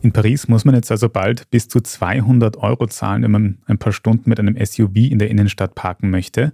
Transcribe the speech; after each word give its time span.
In 0.00 0.12
Paris 0.12 0.46
muss 0.46 0.64
man 0.64 0.76
jetzt 0.76 0.92
also 0.92 1.08
bald 1.08 1.50
bis 1.50 1.68
zu 1.68 1.80
200 1.80 2.56
Euro 2.58 2.86
zahlen, 2.86 3.24
wenn 3.24 3.30
man 3.32 3.58
ein 3.66 3.78
paar 3.78 3.92
Stunden 3.92 4.30
mit 4.30 4.38
einem 4.38 4.56
SUV 4.56 4.94
in 4.94 5.18
der 5.18 5.28
Innenstadt 5.28 5.74
parken 5.74 6.10
möchte. 6.10 6.52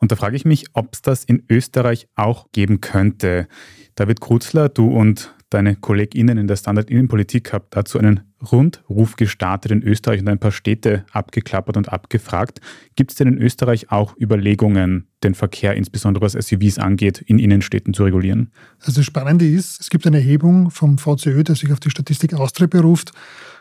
Und 0.00 0.10
da 0.10 0.16
frage 0.16 0.36
ich 0.36 0.46
mich, 0.46 0.66
ob 0.72 0.94
es 0.94 1.02
das 1.02 1.24
in 1.24 1.44
Österreich 1.50 2.08
auch 2.14 2.50
geben 2.52 2.80
könnte. 2.80 3.46
David 3.94 4.20
Krutzler, 4.20 4.70
du 4.70 4.88
und 4.88 5.34
deine 5.50 5.76
KollegInnen 5.76 6.38
in 6.38 6.46
der 6.46 6.56
Standard-Innenpolitik 6.56 7.52
habt 7.52 7.76
dazu 7.76 7.98
einen 7.98 8.27
Rundruf 8.40 9.16
gestartet 9.16 9.72
in 9.72 9.82
Österreich 9.82 10.20
und 10.20 10.28
ein 10.28 10.38
paar 10.38 10.52
Städte 10.52 11.04
abgeklappert 11.12 11.76
und 11.76 11.92
abgefragt. 11.92 12.60
Gibt 12.94 13.10
es 13.10 13.16
denn 13.16 13.28
in 13.28 13.38
Österreich 13.38 13.90
auch 13.90 14.16
Überlegungen, 14.16 15.08
den 15.24 15.34
Verkehr, 15.34 15.74
insbesondere 15.74 16.24
was 16.24 16.32
SUVs 16.32 16.78
angeht, 16.78 17.20
in 17.26 17.38
Innenstädten 17.38 17.94
zu 17.94 18.04
regulieren? 18.04 18.52
Also 18.80 19.00
das 19.00 19.04
Spannende 19.04 19.48
ist, 19.48 19.80
es 19.80 19.90
gibt 19.90 20.06
eine 20.06 20.18
Erhebung 20.18 20.70
vom 20.70 20.98
VCÖ, 20.98 21.42
der 21.42 21.56
sich 21.56 21.72
auf 21.72 21.80
die 21.80 21.90
Statistik 21.90 22.34
Austria 22.34 22.68
beruft. 22.68 23.12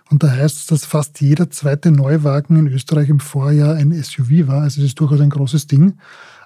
Und 0.10 0.24
da 0.24 0.30
heißt 0.30 0.58
es, 0.58 0.66
dass 0.68 0.86
fast 0.86 1.20
jeder 1.22 1.50
zweite 1.50 1.92
Neuwagen 1.92 2.56
in 2.56 2.68
Österreich 2.68 3.10
im 3.10 3.20
Vorjahr 3.20 3.76
ein 3.76 3.92
SUV 3.92 4.48
war. 4.48 4.62
Also 4.62 4.82
das 4.82 4.92
ist 4.92 5.00
durchaus 5.00 5.20
ein 5.20 5.30
großes 5.30 5.68
Ding. 5.68 5.98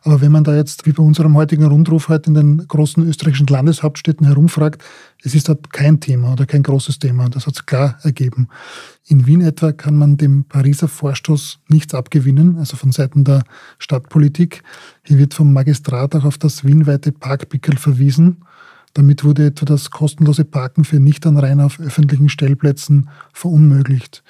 Aber 0.04 0.20
wenn 0.20 0.32
man 0.32 0.44
da 0.44 0.56
jetzt, 0.56 0.88
wie 0.88 0.94
bei 0.94 1.04
unserem 1.04 1.36
heutigen 1.36 1.66
Rundruf 1.66 2.10
heute 2.10 2.30
in 2.30 2.34
den 2.34 2.68
großen 2.68 3.08
österreichischen 3.08 3.46
Landeshauptstädten 3.46 4.26
herumfragt, 4.26 4.84
es 5.24 5.36
ist 5.36 5.48
dort 5.48 5.72
kein 5.72 6.00
Thema 6.00 6.34
oder 6.34 6.48
kein 6.48 6.64
großes 6.64 6.98
Thema. 6.98 7.30
Das 7.30 7.46
hat 7.46 7.54
es 7.54 7.66
klar 7.68 8.00
ergeben. 8.02 8.48
In 9.06 9.28
Wien 9.28 9.42
etwa 9.42 9.72
kann 9.72 9.96
man 9.96 10.18
dem 10.18 10.46
Pariser 10.46 10.88
Vorstoß 10.88 11.60
nichts 11.68 11.94
abgewinnen, 11.94 12.58
also 12.58 12.78
von 12.78 12.92
Seiten 12.92 13.24
der 13.24 13.44
Stadtpolitik. 13.78 14.64
Hier 15.04 15.20
wird 15.20 15.36
vom 15.36 15.54
Magistrat 15.54 16.16
auch 16.16 16.26
auf 16.26 16.40
das 16.40 16.66
wienweite 16.66 17.12
Parkpickel 17.12 17.78
verwiesen. 17.78 18.44
Damit 18.94 19.24
wurde 19.24 19.46
etwa 19.46 19.66
das 19.66 19.92
kostenlose 19.92 20.46
Parken 20.46 20.84
für 20.84 21.00
Nichtanrainer 21.00 21.68
auf 21.68 21.80
öffentlichen 21.80 22.28
Stellplätzen 22.28 23.10
verunmöglicht. 23.34 24.24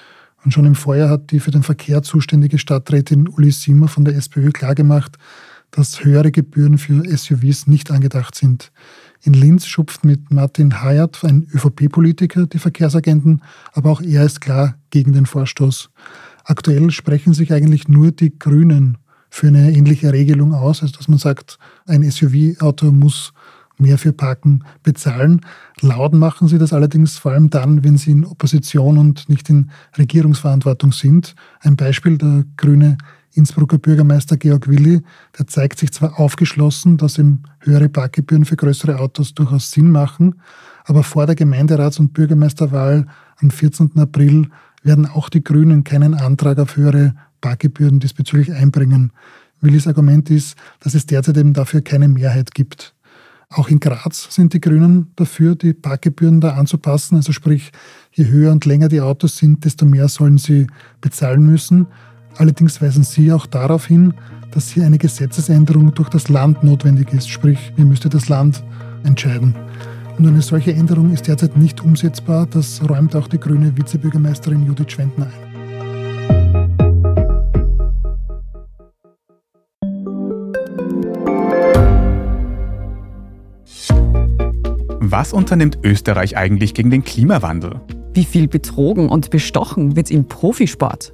Und 0.43 0.51
schon 0.51 0.65
im 0.65 0.75
Vorjahr 0.75 1.09
hat 1.09 1.31
die 1.31 1.39
für 1.39 1.51
den 1.51 1.63
Verkehr 1.63 2.01
zuständige 2.01 2.57
Stadträtin 2.57 3.27
Uli 3.27 3.51
Simmer 3.51 3.87
von 3.87 4.05
der 4.05 4.15
SPÖ 4.15 4.51
klargemacht, 4.51 5.17
dass 5.71 6.03
höhere 6.03 6.31
Gebühren 6.31 6.77
für 6.77 7.03
SUVs 7.05 7.67
nicht 7.67 7.91
angedacht 7.91 8.35
sind. 8.35 8.71
In 9.21 9.33
Linz 9.33 9.65
schupft 9.65 10.03
mit 10.03 10.31
Martin 10.31 10.81
Hayat, 10.81 11.23
ein 11.23 11.47
ÖVP-Politiker, 11.53 12.47
die 12.47 12.59
Verkehrsagenten, 12.59 13.41
aber 13.73 13.91
auch 13.91 14.01
er 14.01 14.25
ist 14.25 14.41
klar 14.41 14.75
gegen 14.89 15.13
den 15.13 15.25
Vorstoß. 15.25 15.89
Aktuell 16.43 16.91
sprechen 16.91 17.33
sich 17.33 17.53
eigentlich 17.53 17.87
nur 17.87 18.11
die 18.11 18.37
Grünen 18.37 18.97
für 19.29 19.47
eine 19.47 19.71
ähnliche 19.71 20.11
Regelung 20.11 20.53
aus, 20.53 20.81
also 20.81 20.97
dass 20.97 21.07
man 21.07 21.19
sagt, 21.19 21.57
ein 21.85 22.03
SUV-Auto 22.03 22.91
muss 22.91 23.33
mehr 23.77 23.97
für 23.97 24.13
Parken 24.13 24.63
bezahlen. 24.83 25.41
Laut 25.81 26.13
machen 26.13 26.47
sie 26.47 26.57
das 26.57 26.73
allerdings 26.73 27.17
vor 27.17 27.31
allem 27.31 27.49
dann, 27.49 27.83
wenn 27.83 27.97
sie 27.97 28.11
in 28.11 28.25
Opposition 28.25 28.97
und 28.97 29.27
nicht 29.27 29.49
in 29.49 29.71
Regierungsverantwortung 29.97 30.91
sind. 30.91 31.35
Ein 31.59 31.75
Beispiel, 31.75 32.17
der 32.17 32.45
grüne 32.57 32.97
Innsbrucker 33.33 33.77
Bürgermeister 33.77 34.37
Georg 34.37 34.67
Willi, 34.67 35.01
der 35.37 35.47
zeigt 35.47 35.79
sich 35.79 35.91
zwar 35.91 36.19
aufgeschlossen, 36.19 36.97
dass 36.97 37.17
ihm 37.17 37.43
höhere 37.59 37.89
Parkgebühren 37.89 38.45
für 38.45 38.55
größere 38.55 38.99
Autos 38.99 39.33
durchaus 39.33 39.71
Sinn 39.71 39.89
machen, 39.89 40.35
aber 40.85 41.03
vor 41.03 41.25
der 41.25 41.35
Gemeinderats- 41.35 41.99
und 41.99 42.13
Bürgermeisterwahl 42.13 43.07
am 43.37 43.51
14. 43.51 43.91
April 43.97 44.47
werden 44.83 45.05
auch 45.05 45.29
die 45.29 45.43
Grünen 45.43 45.83
keinen 45.83 46.13
Antrag 46.13 46.59
auf 46.59 46.75
höhere 46.75 47.13
Parkgebühren 47.39 47.99
diesbezüglich 47.99 48.53
einbringen. 48.53 49.11
Willis 49.61 49.87
Argument 49.87 50.29
ist, 50.29 50.55
dass 50.79 50.95
es 50.95 51.05
derzeit 51.05 51.37
eben 51.37 51.53
dafür 51.53 51.81
keine 51.81 52.07
Mehrheit 52.07 52.53
gibt. 52.53 52.95
Auch 53.49 53.67
in 53.67 53.79
Graz 53.81 54.27
sind 54.29 54.53
die 54.53 54.61
Grünen 54.61 55.11
dafür, 55.17 55.55
die 55.55 55.73
Parkgebühren 55.73 56.39
da 56.39 56.51
anzupassen. 56.51 57.17
Also 57.17 57.33
sprich, 57.33 57.71
je 58.13 58.27
höher 58.27 58.51
und 58.51 58.65
länger 58.65 58.87
die 58.87 59.01
Autos 59.01 59.37
sind, 59.37 59.65
desto 59.65 59.85
mehr 59.85 60.07
sollen 60.07 60.37
sie 60.37 60.67
bezahlen 61.01 61.45
müssen. 61.45 61.87
Allerdings 62.37 62.81
weisen 62.81 63.03
Sie 63.03 63.31
auch 63.31 63.45
darauf 63.45 63.85
hin, 63.85 64.13
dass 64.51 64.69
hier 64.69 64.85
eine 64.85 64.97
Gesetzesänderung 64.97 65.93
durch 65.93 66.09
das 66.09 66.29
Land 66.29 66.63
notwendig 66.63 67.13
ist, 67.13 67.29
sprich, 67.29 67.71
hier 67.75 67.85
müsste 67.85 68.09
das 68.09 68.29
Land 68.29 68.63
entscheiden. 69.03 69.55
Und 70.17 70.27
eine 70.27 70.41
solche 70.41 70.73
Änderung 70.73 71.11
ist 71.13 71.27
derzeit 71.27 71.57
nicht 71.57 71.81
umsetzbar, 71.81 72.45
das 72.45 72.81
räumt 72.87 73.15
auch 73.15 73.27
die 73.27 73.39
grüne 73.39 73.75
Vizebürgermeisterin 73.75 74.65
Judith 74.65 74.91
Schwendner 74.91 75.27
ein. 75.27 75.51
Was 84.99 85.33
unternimmt 85.33 85.79
Österreich 85.83 86.37
eigentlich 86.37 86.73
gegen 86.73 86.89
den 86.89 87.03
Klimawandel? 87.03 87.81
Wie 88.13 88.23
viel 88.23 88.47
betrogen 88.47 89.09
und 89.09 89.29
bestochen 89.29 89.95
wird 89.95 90.09
im 90.09 90.25
Profisport? 90.25 91.13